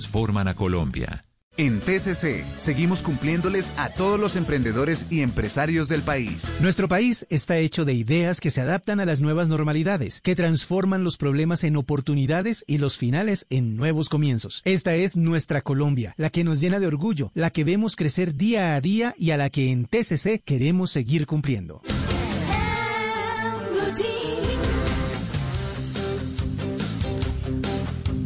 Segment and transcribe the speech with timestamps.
[0.00, 1.26] transforman a Colombia.
[1.58, 6.54] En TCC seguimos cumpliéndoles a todos los emprendedores y empresarios del país.
[6.60, 11.04] Nuestro país está hecho de ideas que se adaptan a las nuevas normalidades, que transforman
[11.04, 14.62] los problemas en oportunidades y los finales en nuevos comienzos.
[14.64, 18.74] Esta es nuestra Colombia, la que nos llena de orgullo, la que vemos crecer día
[18.74, 21.82] a día y a la que en TCC queremos seguir cumpliendo.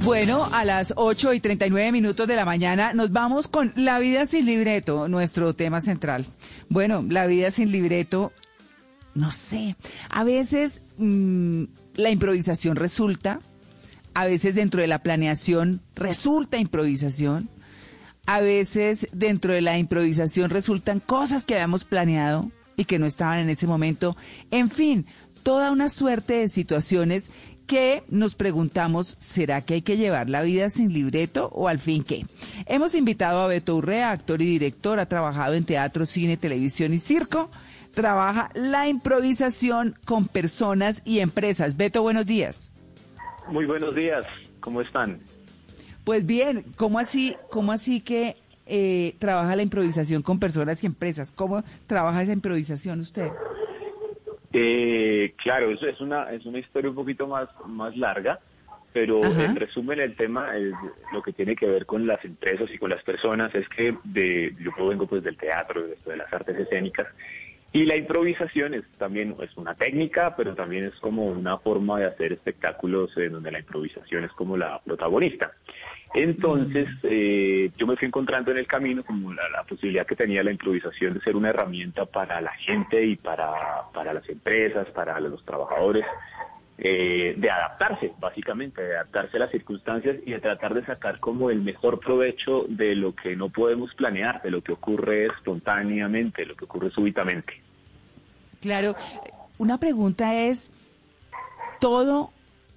[0.04, 4.26] Bueno, a las 8 y 39 minutos de la mañana nos vamos con La vida
[4.26, 6.26] sin libreto, nuestro tema central.
[6.68, 8.30] Bueno, la vida sin libreto,
[9.14, 9.76] no sé,
[10.10, 11.64] a veces mm,
[11.94, 13.40] la improvisación resulta,
[14.12, 17.48] a veces dentro de la planeación resulta improvisación,
[18.26, 23.40] a veces dentro de la improvisación resultan cosas que habíamos planeado y que no estaban
[23.40, 24.18] en ese momento.
[24.50, 25.06] En fin,
[25.42, 27.30] toda una suerte de situaciones
[27.66, 32.04] que nos preguntamos, ¿será que hay que llevar la vida sin libreto o al fin
[32.04, 32.26] qué?
[32.66, 36.98] Hemos invitado a Beto Urrea, actor y director, ha trabajado en teatro, cine, televisión y
[36.98, 37.50] circo.
[37.94, 41.76] Trabaja la improvisación con personas y empresas.
[41.76, 42.70] Beto, buenos días.
[43.48, 44.24] Muy buenos días,
[44.60, 45.20] ¿cómo están?
[46.04, 51.32] Pues bien, ¿cómo así, cómo así que eh, trabaja la improvisación con personas y empresas?
[51.32, 53.30] ¿Cómo trabaja esa improvisación usted?
[54.56, 58.38] Eh, claro, eso es una es una historia un poquito más más larga,
[58.92, 60.72] pero en resumen el tema es
[61.12, 64.54] lo que tiene que ver con las empresas y con las personas es que de,
[64.60, 67.08] yo vengo pues del teatro, de, de las artes escénicas
[67.74, 72.06] y la improvisación es también es una técnica, pero también es como una forma de
[72.06, 75.50] hacer espectáculos en donde la improvisación es como la protagonista.
[76.14, 80.52] Entonces, eh, yo me fui encontrando en el camino como la, posibilidad que tenía la
[80.52, 85.44] improvisación de ser una herramienta para la gente y para, para las empresas, para los
[85.44, 86.04] trabajadores,
[86.78, 91.50] eh, de adaptarse, básicamente, de adaptarse a las circunstancias y de tratar de sacar como
[91.50, 96.54] el mejor provecho de lo que no podemos planear, de lo que ocurre espontáneamente, lo
[96.54, 97.63] que ocurre súbitamente.
[98.64, 98.96] Claro,
[99.58, 100.72] una pregunta es,
[101.80, 102.30] ¿todo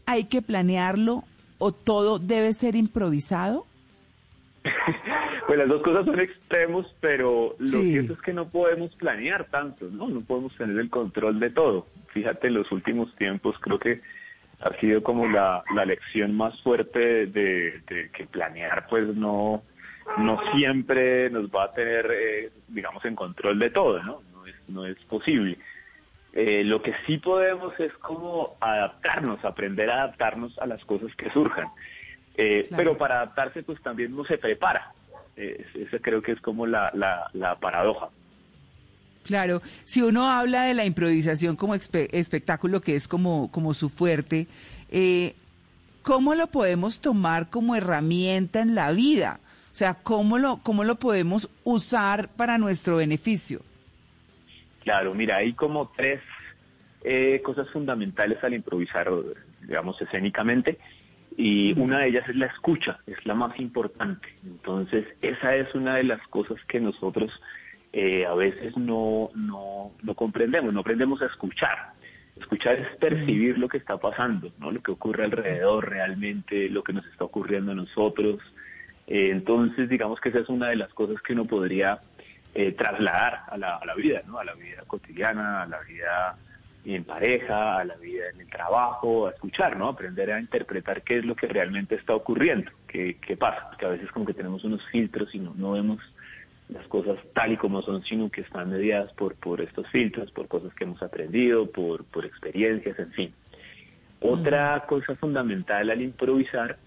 [0.06, 1.24] hay que planearlo
[1.60, 3.66] o todo debe ser improvisado?
[5.48, 9.86] pues las dos cosas son extremos, pero lo cierto es que no podemos planear tanto,
[9.90, 10.10] ¿no?
[10.10, 11.88] No podemos tener el control de todo.
[12.10, 14.02] Fíjate, en los últimos tiempos creo que
[14.60, 17.82] ha sido como la, la lección más fuerte de,
[18.12, 19.64] que planear pues no,
[20.18, 24.22] no siempre nos va a tener, eh, digamos, en control de todo, ¿no?
[24.34, 25.58] No es, no es posible.
[26.34, 31.32] Eh, lo que sí podemos es como adaptarnos, aprender a adaptarnos a las cosas que
[31.32, 31.68] surjan.
[32.36, 34.94] Eh, pero para adaptarse pues también uno se prepara.
[35.36, 38.10] Eh, esa creo que es como la, la, paradoja.
[39.24, 44.48] Claro, si uno habla de la improvisación como espectáculo, que es como, como su fuerte,
[46.02, 49.40] ¿cómo lo podemos tomar como herramienta en la vida?
[49.74, 53.62] O sea, ¿cómo lo, cómo lo podemos usar para nuestro beneficio?
[54.88, 56.22] Claro, mira, hay como tres
[57.04, 59.12] eh, cosas fundamentales al improvisar,
[59.62, 60.78] digamos, escénicamente,
[61.36, 64.30] y una de ellas es la escucha, es la más importante.
[64.46, 67.38] Entonces, esa es una de las cosas que nosotros
[67.92, 71.92] eh, a veces no, no, no comprendemos, no aprendemos a escuchar.
[72.40, 74.72] Escuchar es percibir lo que está pasando, ¿no?
[74.72, 78.40] lo que ocurre alrededor realmente, lo que nos está ocurriendo a nosotros.
[79.06, 82.00] Eh, entonces, digamos que esa es una de las cosas que uno podría
[82.60, 84.40] eh, trasladar a la, a la vida, ¿no?
[84.40, 86.36] A la vida cotidiana, a la vida
[86.86, 89.90] en pareja, a la vida en el trabajo, a escuchar, ¿no?
[89.90, 93.90] Aprender a interpretar qué es lo que realmente está ocurriendo, qué, qué pasa, porque a
[93.90, 96.00] veces como que tenemos unos filtros y no, no vemos
[96.70, 100.48] las cosas tal y como son, sino que están mediadas por, por estos filtros, por
[100.48, 103.34] cosas que hemos aprendido, por, por experiencias, en fin.
[104.20, 106.80] Otra cosa fundamental al improvisar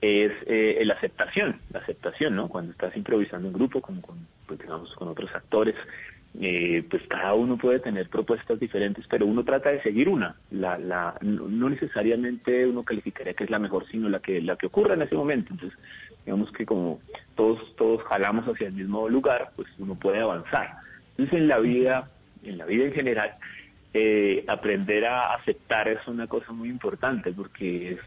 [0.00, 2.48] es eh, la aceptación, la aceptación, ¿no?
[2.48, 5.74] Cuando estás improvisando en grupo, como con, pues, digamos, con otros actores,
[6.40, 10.34] eh, pues cada uno puede tener propuestas diferentes, pero uno trata de seguir una.
[10.50, 14.66] La, la, no necesariamente uno calificaría que es la mejor, sino la que la que
[14.66, 15.52] ocurre en ese momento.
[15.52, 15.78] Entonces,
[16.24, 17.00] digamos que como
[17.36, 20.78] todos todos jalamos hacia el mismo lugar, pues uno puede avanzar.
[21.10, 22.10] Entonces, en la vida,
[22.42, 23.36] en la vida en general,
[23.92, 28.00] eh, aprender a aceptar es una cosa muy importante porque es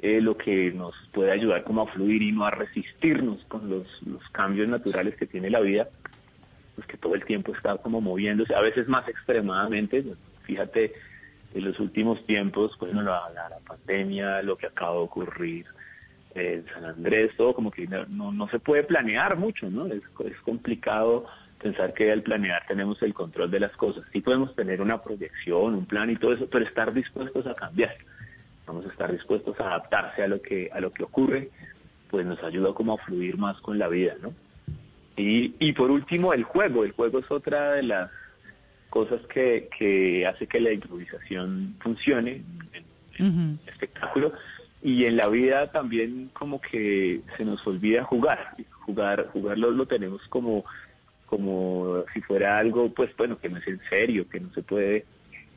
[0.00, 3.88] eh, lo que nos puede ayudar como a fluir y no a resistirnos con los,
[4.30, 5.88] cambios naturales que tiene la vida,
[6.76, 10.04] pues que todo el tiempo está como moviéndose, a veces más extremadamente,
[10.44, 10.92] fíjate,
[11.54, 15.66] en los últimos tiempos, bueno, la, la, pandemia, lo que acaba de ocurrir
[16.34, 19.86] en San Andrés, todo como que no, no se puede planear mucho, ¿no?
[19.86, 21.26] Es, es complicado
[21.60, 24.04] pensar que al planear tenemos el control de las cosas.
[24.12, 27.96] Sí podemos tener una proyección, un plan y todo eso, pero estar dispuestos a cambiar.
[28.68, 31.50] Vamos a estar dispuestos a adaptarse a lo que, a lo que ocurre
[32.10, 34.32] pues nos ayuda como a fluir más con la vida, ¿no?
[35.16, 36.84] Y, y por último, el juego.
[36.84, 38.10] El juego es otra de las
[38.88, 42.42] cosas que, que hace que la improvisación funcione
[43.18, 44.32] en, el espectáculo.
[44.80, 48.54] Y en la vida también como que se nos olvida jugar.
[48.70, 50.64] Jugar, jugarlo lo tenemos como,
[51.26, 55.04] como si fuera algo, pues bueno, que no es en serio, que no se puede.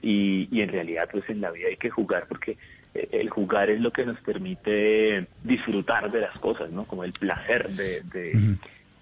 [0.01, 2.57] Y, y en realidad pues en la vida hay que jugar porque
[2.93, 6.85] el jugar es lo que nos permite disfrutar de las cosas, ¿no?
[6.85, 8.01] Como el placer de,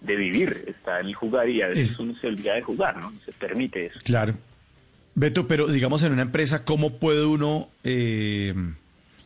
[0.01, 3.11] de, vivir está en el jugar y a veces uno se olvida de jugar, ¿no?
[3.25, 3.99] Se permite eso.
[4.03, 4.35] Claro.
[5.15, 8.53] Beto, pero digamos en una empresa, ¿cómo puede uno eh,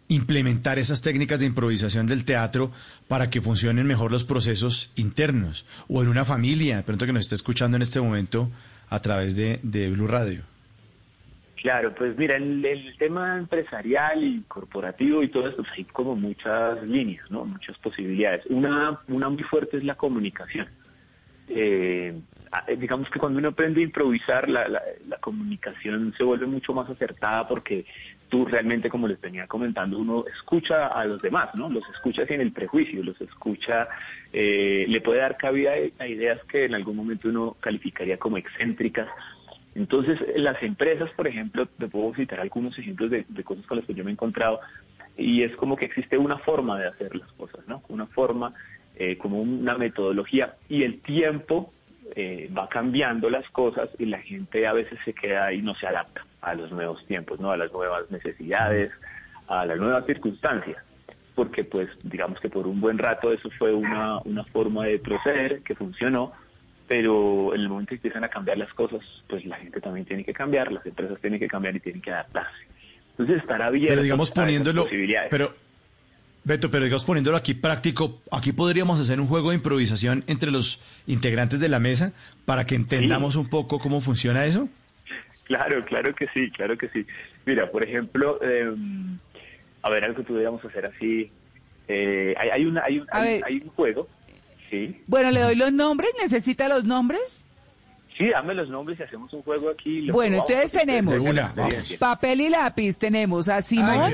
[0.07, 2.71] implementar esas técnicas de improvisación del teatro
[3.07, 5.65] para que funcionen mejor los procesos internos?
[5.89, 8.49] O en una familia, de pronto que nos está escuchando en este momento
[8.89, 10.52] a través de, de Blue Radio.
[11.63, 16.13] Claro, pues mira, en el tema empresarial y corporativo y todo esto, pues hay como
[16.13, 17.45] muchas líneas, ¿no?
[17.45, 18.45] Muchas posibilidades.
[18.47, 20.67] Una, una muy fuerte es la comunicación.
[21.47, 22.19] Eh,
[22.77, 27.47] digamos que cuando uno aprende a improvisar, la, la, comunicación se vuelve mucho más acertada
[27.47, 27.85] porque
[28.27, 31.69] tú realmente, como les venía comentando, uno escucha a los demás, ¿no?
[31.69, 33.87] Los escucha sin el prejuicio, los escucha,
[34.33, 39.07] eh, le puede dar cabida a ideas que en algún momento uno calificaría como excéntricas
[39.75, 43.93] entonces, las empresas, por ejemplo, te puedo citar algunos ejemplos de, cosas con las que
[43.93, 44.59] yo me he encontrado,
[45.17, 47.83] y es como que existe una forma de hacer las cosas, ¿no?
[47.89, 48.53] Una forma,
[48.95, 51.73] eh, como una metodología, y el tiempo
[52.15, 55.87] eh, va cambiando las cosas y la gente a veces se queda y no se
[55.87, 57.51] adapta a los nuevos tiempos, ¿no?
[57.51, 58.91] A las nuevas necesidades,
[59.47, 60.77] a las nuevas circunstancias
[61.35, 65.61] porque pues digamos que por un buen rato eso fue una, una forma de proceder
[65.63, 66.31] que funcionó,
[66.87, 70.23] pero en el momento que empiezan a cambiar las cosas, pues la gente también tiene
[70.23, 72.65] que cambiar, las empresas tienen que cambiar y tienen que adaptarse.
[73.11, 74.87] Entonces estar abierto pero digamos poniéndolo,
[75.29, 75.53] Pero,
[76.43, 80.81] Beto, pero digamos poniéndolo aquí práctico, aquí podríamos hacer un juego de improvisación entre los
[81.07, 82.11] integrantes de la mesa
[82.45, 84.67] para que entendamos un poco cómo funciona eso.
[85.45, 87.05] Claro, claro que sí, claro que sí.
[87.45, 89.17] Mira, por ejemplo, em,
[89.81, 91.29] a ver, algo que pudiéramos hacer así.
[91.87, 94.07] Eh, hay, hay, una, hay, un, hay un juego
[95.07, 96.09] bueno, le doy los nombres.
[96.21, 97.45] ¿Necesita los nombres?
[98.17, 100.09] Sí, dame los nombres y hacemos un juego aquí.
[100.11, 101.15] Bueno, entonces tenemos
[101.97, 102.97] papel y lápiz.
[102.97, 104.13] Tenemos a Simón,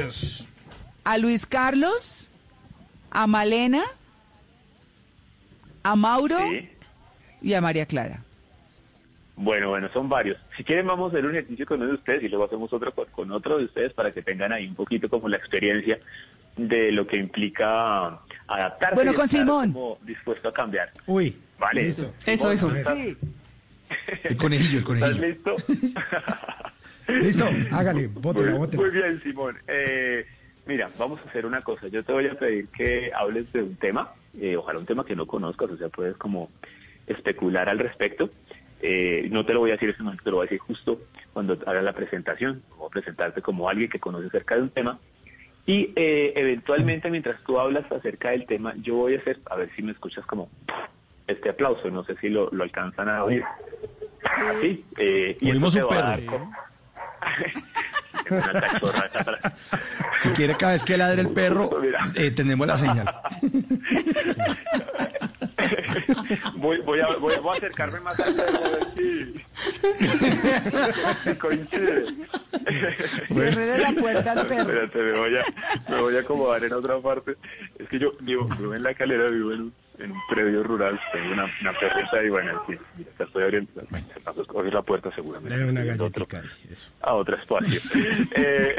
[1.03, 2.29] a Luis Carlos,
[3.11, 3.83] a Malena,
[5.83, 6.39] a Mauro
[7.41, 8.23] y a María Clara.
[9.35, 10.37] Bueno, bueno, son varios.
[10.57, 12.93] Si quieren vamos a hacer un ejercicio con uno de ustedes y luego hacemos otro
[12.93, 15.97] con otro de ustedes para que tengan ahí un poquito como la experiencia
[16.67, 18.95] de lo que implica adaptarse.
[18.95, 19.75] Bueno, con Simón.
[20.01, 20.91] dispuesto a cambiar.
[21.07, 21.35] Uy.
[21.57, 21.83] Vale.
[21.83, 22.13] Listo.
[22.25, 22.71] Eso, eso.
[22.71, 23.17] Sí.
[24.23, 25.25] El conejillo, el conejillo.
[25.25, 25.93] ¿Estás listo?
[27.07, 29.57] listo, hágale, bótela, muy, Muy bien, Simón.
[29.67, 30.25] Eh,
[30.65, 31.87] mira, vamos a hacer una cosa.
[31.87, 35.15] Yo te voy a pedir que hables de un tema, eh, ojalá un tema que
[35.15, 36.49] no conozcas, o sea, puedes como
[37.07, 38.29] especular al respecto.
[38.81, 41.01] Eh, no te lo voy a decir eso, no te lo voy a decir justo
[41.33, 42.63] cuando hagas la presentación.
[42.77, 44.99] Voy a presentarte como alguien que conoce acerca de un tema
[45.65, 49.69] y eh, eventualmente, mientras tú hablas acerca del tema, yo voy a hacer, a ver
[49.75, 50.49] si me escuchas como
[51.27, 53.43] este aplauso, no sé si lo, lo alcanzan a oír.
[54.61, 54.83] Sí.
[54.97, 56.49] Eh, y Oímos un perro.
[60.17, 61.69] si quiere cada vez que ladre el perro,
[62.15, 63.15] eh, tenemos la señal.
[66.55, 69.33] voy, voy, a, voy, a acercarme más al perro a ver si,
[71.37, 72.05] coincide.
[73.27, 74.61] Cierre la puerta al perro.
[74.61, 75.43] Espérate, me voy, a,
[75.89, 77.35] me voy a acomodar en otra parte.
[77.77, 80.99] Es que yo vivo, vivo en la calera, vivo en un, en un predio rural,
[81.11, 83.71] tengo una, una perrita y bueno, sí, mira, te estoy abriendo.
[83.89, 84.07] Bueno.
[84.55, 85.57] Abrir la puerta seguramente.
[85.57, 86.91] Dale una galletita, eso.
[87.01, 87.79] A otro espacio.
[88.35, 88.75] eh,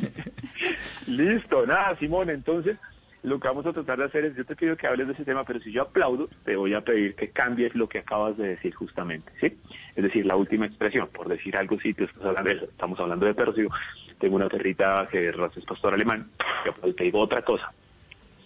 [1.06, 2.76] Listo, nada, Simón, entonces
[3.22, 5.24] lo que vamos a tratar de hacer es, yo te pido que hables de ese
[5.24, 8.48] tema, pero si yo aplaudo, te voy a pedir que cambies lo que acabas de
[8.48, 9.56] decir justamente, ¿sí?
[9.96, 13.34] Es decir, la última expresión, por decir algo, estás hablando de eso, estamos hablando de
[13.34, 13.70] perros, digo,
[14.18, 16.30] tengo una perrita que es pastor alemán,
[16.64, 17.72] yo te digo otra cosa.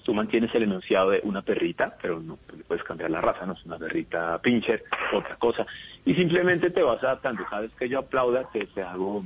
[0.05, 2.37] Tú mantienes el enunciado de una perrita, pero no
[2.67, 5.65] puedes cambiar la raza, no es una perrita pincher, otra cosa.
[6.05, 7.45] Y simplemente te vas adaptando.
[7.45, 9.25] Cada vez que yo aplauda, te, te hago,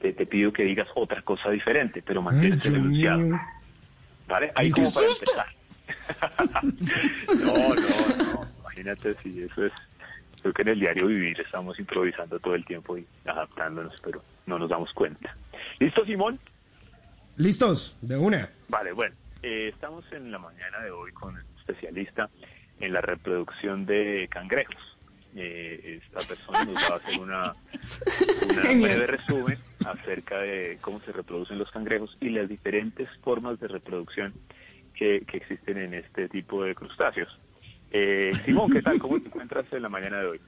[0.00, 3.38] te, te pido que digas otra cosa diferente, pero mantienes el enunciado.
[4.26, 4.52] ¿Vale?
[4.54, 5.46] Ahí como para empezar.
[7.34, 8.50] no, no, no.
[8.60, 9.72] Imagínate si eso es.
[10.40, 14.58] Creo que en el diario vivir estamos improvisando todo el tiempo y adaptándonos, pero no
[14.58, 15.34] nos damos cuenta.
[15.78, 16.38] ¿Listo, Simón?
[17.36, 18.50] Listos, de una.
[18.68, 19.14] Vale, bueno.
[19.42, 22.30] Eh, estamos en la mañana de hoy con un especialista
[22.80, 24.76] en la reproducción de cangrejos.
[25.36, 27.54] Eh, esta persona nos va a hacer una,
[28.44, 33.68] una breve resumen acerca de cómo se reproducen los cangrejos y las diferentes formas de
[33.68, 34.32] reproducción
[34.94, 37.38] que, que existen en este tipo de crustáceos.
[37.90, 38.98] Eh, Simón, ¿qué tal?
[38.98, 40.40] ¿Cómo te encuentras en la mañana de hoy?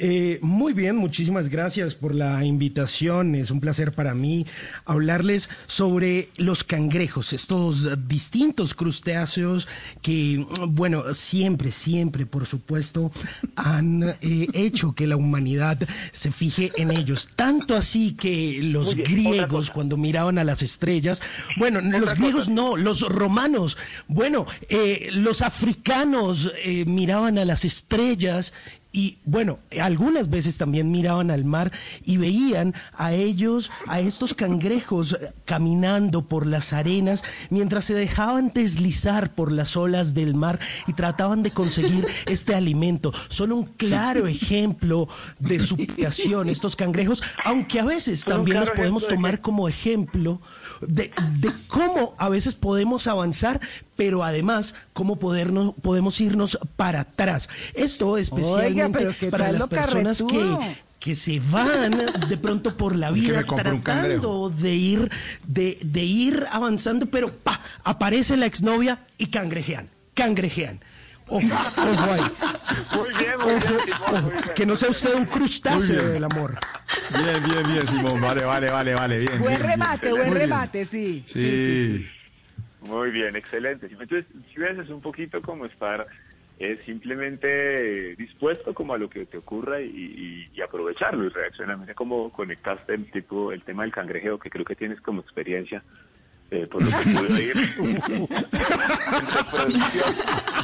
[0.00, 3.34] Eh, muy bien, muchísimas gracias por la invitación.
[3.34, 4.46] Es un placer para mí
[4.84, 9.66] hablarles sobre los cangrejos, estos distintos crustáceos
[10.00, 13.10] que, bueno, siempre, siempre, por supuesto,
[13.56, 15.80] han eh, hecho que la humanidad
[16.12, 17.30] se fije en ellos.
[17.34, 21.20] Tanto así que los bien, griegos, cuando miraban a las estrellas,
[21.56, 23.76] bueno, los griegos no, los romanos,
[24.06, 28.52] bueno, eh, los africanos eh, miraban a las estrellas
[28.98, 31.70] y bueno, algunas veces también miraban al mar
[32.04, 38.50] y veían a ellos, a estos cangrejos eh, caminando por las arenas mientras se dejaban
[38.52, 43.12] deslizar por las olas del mar y trataban de conseguir este alimento.
[43.28, 45.06] Son un claro ejemplo
[45.38, 50.40] de su creación, estos cangrejos, aunque a veces Son también los podemos tomar como ejemplo
[50.80, 53.60] de, de cómo a veces podemos avanzar,
[53.94, 57.48] pero además cómo podernos, podemos irnos para atrás.
[57.74, 60.56] Esto especialmente pero qué para tal las personas que,
[61.00, 65.10] que se van de pronto por la vida tratando de ir,
[65.46, 70.80] de, de ir avanzando, pero pa, aparece la exnovia y cangrejean, cangrejean.
[71.30, 71.44] Ojo,
[71.76, 72.22] ojo ahí.
[72.96, 74.44] Muy bien, muy bien, Simón, muy bien.
[74.54, 76.58] Que no sea usted un crustáceo del amor.
[77.10, 78.18] Bien, bien, bien, Simón.
[78.20, 79.18] Vale, vale, vale, vale.
[79.18, 79.70] Bien, Buen bien, bien.
[79.72, 80.48] remate, buen Muy bien.
[80.48, 81.22] remate, sí.
[81.26, 82.06] Sí.
[82.80, 83.86] Muy bien, excelente.
[83.90, 86.06] Entonces, si ves, es un poquito como estar
[86.60, 91.78] eh, simplemente dispuesto como a lo que te ocurra y, y- y aprovecharlo y reaccionar.
[91.78, 95.82] Mira cómo conectaste el tipo, el tema del cangrejeo, que creo que tienes como experiencia,
[96.50, 98.28] eh, por lo que pude reproducción.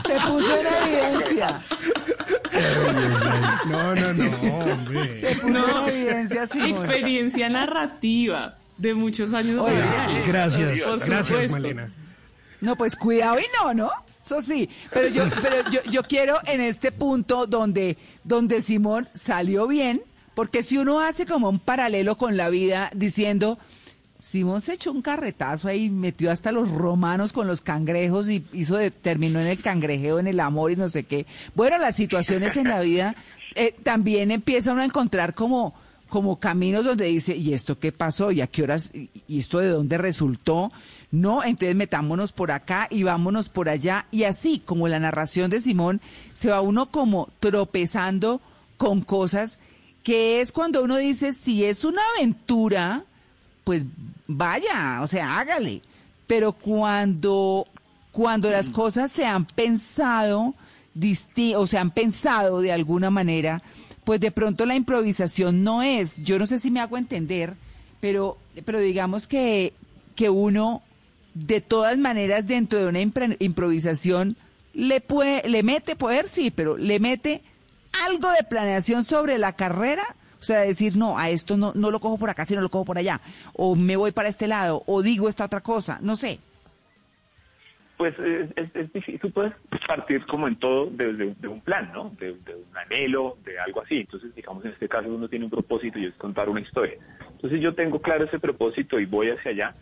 [0.07, 1.61] Se puso en evidencia.
[3.69, 5.21] No, no, no, hombre.
[5.21, 5.89] Se puso No.
[5.89, 6.71] en evidencia, Simón.
[6.71, 10.27] Experiencia narrativa de muchos años radiales.
[10.27, 11.53] Gracias, Por gracias, supuesto.
[11.53, 11.91] Malena.
[12.61, 13.91] No, pues cuidado y no, ¿no?
[14.25, 19.67] Eso sí, pero yo, pero yo, yo quiero en este punto donde, donde Simón salió
[19.67, 20.03] bien,
[20.35, 23.59] porque si uno hace como un paralelo con la vida diciendo,
[24.19, 28.77] Simón se echó un carretazo ahí, metió hasta los romanos con los cangrejos y hizo
[28.79, 31.27] de- terminó en el cangrejeo, en el amor y no sé qué.
[31.55, 33.15] Bueno, las situaciones en la vida
[33.55, 35.75] eh, también empieza uno a encontrar como,
[36.09, 38.33] como caminos donde dice, ¿y esto qué pasó?
[38.33, 38.91] ¿Y a qué horas?
[38.95, 40.73] ¿Y y esto de dónde resultó?
[41.15, 44.07] No, entonces metámonos por acá y vámonos por allá.
[44.11, 46.01] Y así, como la narración de Simón,
[46.33, 48.41] se va uno como tropezando
[48.77, 49.59] con cosas
[50.03, 53.05] que es cuando uno dice, si es una aventura,
[53.65, 53.87] pues
[54.27, 55.81] vaya, o sea, hágale.
[56.27, 57.67] Pero cuando,
[58.13, 60.55] cuando las cosas se han pensado,
[60.95, 63.63] disti- o se han pensado de alguna manera,
[64.05, 67.55] pues de pronto la improvisación no es, yo no sé si me hago entender,
[68.01, 69.73] pero, pero digamos que,
[70.17, 70.83] que uno,
[71.35, 73.01] de todas maneras, dentro de una
[73.39, 74.37] improvisación,
[74.73, 77.43] le puede, le mete poder, sí, pero le mete
[78.07, 80.03] algo de planeación sobre la carrera,
[80.41, 82.85] o sea, decir, no, a esto no, no lo cojo por acá, sino lo cojo
[82.85, 83.21] por allá,
[83.55, 86.39] o me voy para este lado, o digo esta otra cosa, no sé.
[87.97, 89.53] Pues es, es- es difícil, tú puedes
[89.87, 92.11] partir como en todo desde de un plan, ¿no?
[92.19, 93.99] De, de un anhelo, de algo así.
[94.01, 96.95] Entonces, digamos, en este caso uno tiene un propósito y es contar una historia.
[97.31, 99.75] Entonces yo tengo claro ese propósito y voy hacia allá,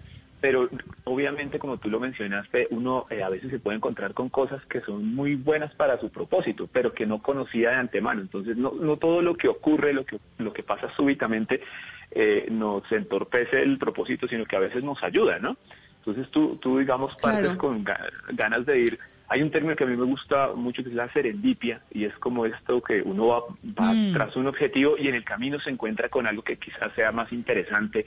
[0.42, 0.68] pero
[1.04, 4.80] obviamente, como tú lo mencionaste, uno eh, a veces se puede encontrar con cosas que
[4.80, 8.20] son muy buenas para su propósito, pero que no conocía de antemano.
[8.20, 11.62] Entonces, no, no todo lo que ocurre, lo que, lo que pasa súbitamente,
[12.10, 15.56] eh, nos entorpece el propósito, sino que a veces nos ayuda, ¿no?
[16.04, 17.58] Entonces tú, tú digamos, partes Claro.
[17.58, 18.98] con ga- ganas de ir.
[19.28, 22.14] Hay un término que a mí me gusta mucho que es la serendipia y es
[22.18, 23.40] como esto que uno va,
[23.80, 24.12] va Mm.
[24.12, 27.32] tras un objetivo y en el camino se encuentra con algo que quizás sea más
[27.32, 28.04] interesante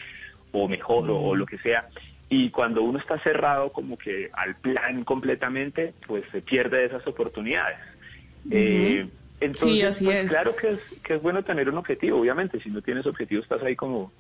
[0.52, 1.88] o mejor o, o lo que sea.
[2.30, 7.78] Y cuando uno está cerrado como que al plan completamente, pues se pierde esas oportunidades.
[8.52, 9.08] Eh,
[9.40, 10.32] entonces, Sí, así pues, es.
[10.32, 12.60] claro que es, que es bueno tener un objetivo, obviamente.
[12.62, 14.12] Si no tienes objetivo estás ahí como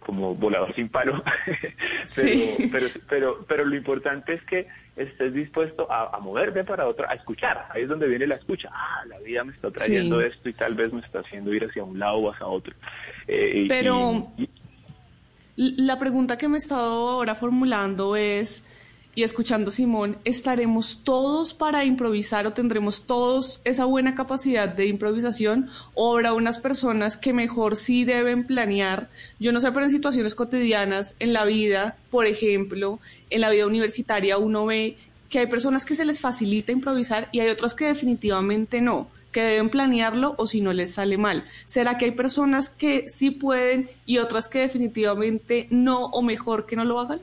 [0.00, 1.22] como volador sin palo.
[1.44, 1.66] pero,
[2.04, 2.68] Sí.
[2.72, 4.66] pero, pero, pero lo importante es que
[4.96, 7.66] estés dispuesto a, a moverte para otra, a escuchar.
[7.70, 8.70] Ahí es donde viene la escucha.
[8.72, 10.26] Ah, la vida me está trayendo Sí.
[10.28, 12.74] esto y tal vez me está haciendo ir hacia un lado o hacia otro.
[13.26, 14.50] Eh, Pero- y- y-
[15.60, 18.62] La pregunta que me he estado ahora formulando es,
[19.16, 25.68] y escuchando Simón, ¿estaremos todos para improvisar o tendremos todos esa buena capacidad de improvisación?
[25.94, 29.08] ¿O habrá unas personas que mejor sí deben planear?
[29.40, 33.66] Yo no sé, pero en situaciones cotidianas, en la vida, por ejemplo, en la vida
[33.66, 34.96] universitaria, uno ve
[35.28, 39.44] que hay personas que se les facilita improvisar y hay otras que definitivamente no que
[39.44, 41.44] deben planearlo o si no les sale mal.
[41.64, 46.74] ¿Será que hay personas que sí pueden y otras que definitivamente no o mejor que
[46.74, 47.20] no lo hagan?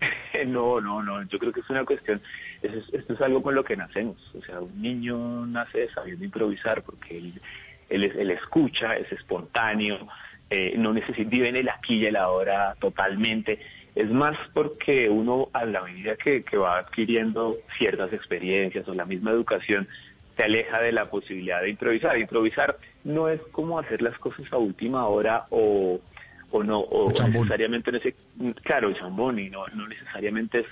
[0.46, 1.22] No, no, no.
[1.28, 2.20] Yo creo que es una cuestión,
[2.62, 4.16] esto es algo con lo que nacemos.
[4.34, 7.40] O sea, un niño nace sabiendo improvisar porque él,
[7.88, 10.08] él, escucha, es espontáneo,
[10.50, 13.60] eh, no necesita, vive en el aquí y el ahora totalmente.
[13.94, 19.04] Es más porque uno a la medida que, que va adquiriendo ciertas experiencias o la
[19.04, 19.86] misma educación,
[20.36, 22.18] se aleja de la posibilidad de improvisar.
[22.18, 26.00] Improvisar no es como hacer las cosas a última hora o
[26.54, 28.14] o no o necesariamente en ese
[28.62, 30.66] claro chambón y no no necesariamente es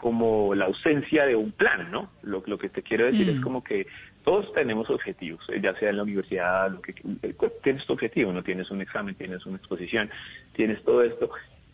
[0.00, 3.42] como la ausencia de un plan no lo, lo que te quiero decir es mm.
[3.42, 3.86] como que
[4.24, 8.42] todos tenemos objetivos ya sea en la universidad lo que eh, tienes tu objetivo no
[8.42, 10.08] tienes un examen tienes una exposición
[10.54, 11.30] tienes todo esto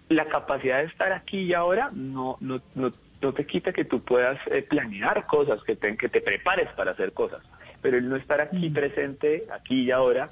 [0.08, 4.02] la capacidad de estar aquí y ahora no no no, no te quita que tú
[4.02, 7.42] puedas eh, planear cosas que te, que te prepares para hacer cosas
[7.82, 8.74] pero el no estar aquí mm.
[8.74, 10.30] presente aquí y ahora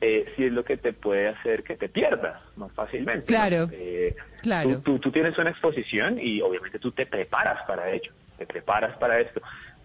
[0.00, 3.26] eh, si es lo que te puede hacer que te pierdas más fácilmente.
[3.26, 4.80] Claro, eh, claro.
[4.82, 9.20] Tú, tú, tienes una exposición y obviamente tú te preparas para ello, te preparas para
[9.20, 9.40] esto.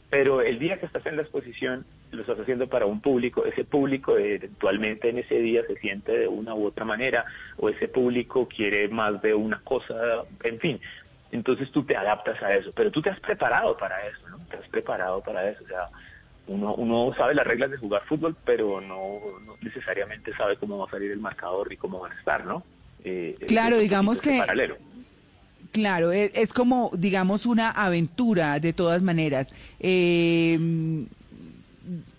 [0.09, 3.63] Pero el día que estás en la exposición, lo estás haciendo para un público, ese
[3.63, 7.25] público eventualmente en ese día se siente de una u otra manera,
[7.57, 10.81] o ese público quiere más de una cosa, en fin.
[11.31, 14.39] Entonces tú te adaptas a eso, pero tú te has preparado para eso, ¿no?
[14.49, 15.89] Te has preparado para eso, o sea,
[16.47, 19.19] uno, uno sabe las reglas de jugar fútbol, pero no,
[19.61, 22.63] necesariamente sabe cómo va a salir el marcador y cómo van a estar, ¿no?
[23.03, 24.39] Eh, claro, digamos que...
[24.39, 24.77] Paralelo.
[25.71, 29.51] Claro, es, es, como, digamos, una aventura de todas maneras.
[29.79, 30.57] Eh,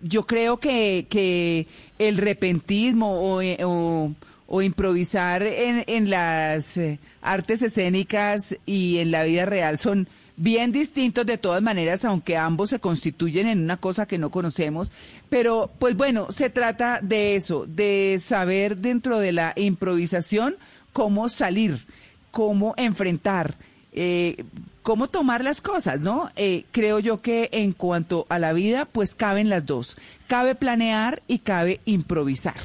[0.00, 1.66] yo creo que, que
[1.98, 4.12] el repentismo o, o,
[4.50, 10.72] o improvisar en, en las eh, artes escénicas y en la vida real son bien
[10.72, 14.90] distintos de todas maneras, aunque ambos se constituyen en una cosa que no conocemos.
[15.28, 20.56] Pero, pues bueno, se trata de eso, de saber dentro de la improvisación
[20.92, 21.86] cómo salir,
[22.32, 23.54] cómo enfrentar,
[23.92, 24.44] eh,
[24.82, 26.30] cómo tomar las cosas, ¿no?
[26.34, 29.96] Eh, creo yo que en cuanto a la vida, pues caben las dos.
[30.26, 32.56] Cabe planear y cabe improvisar.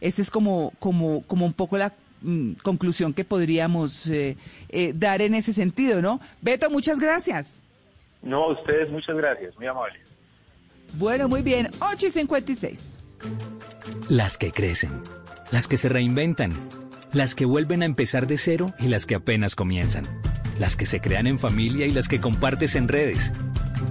[0.00, 4.36] Esa es como, como, como un poco la Mm, conclusión que podríamos eh,
[4.68, 6.20] eh, dar en ese sentido, ¿no?
[6.42, 7.60] Beto, muchas gracias.
[8.22, 10.02] No, a ustedes muchas gracias, muy amables.
[10.94, 12.98] Bueno, muy bien, 8 y 56.
[14.08, 15.02] Las que crecen,
[15.50, 16.52] las que se reinventan,
[17.12, 20.04] las que vuelven a empezar de cero y las que apenas comienzan,
[20.58, 23.32] las que se crean en familia y las que compartes en redes.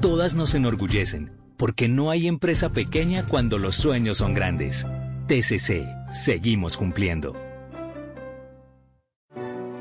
[0.02, 4.86] Todas nos enorgullecen, porque no hay empresa pequeña cuando los sueños son grandes.
[5.28, 7.34] TCC, seguimos cumpliendo.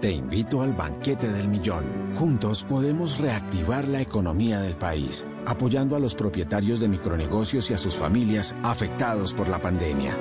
[0.01, 2.15] Te invito al banquete del millón.
[2.15, 7.79] Juntos podemos reactivar la economía del país, apoyando a los propietarios de micronegocios y a
[7.79, 10.17] sus familias afectados por la pandemia.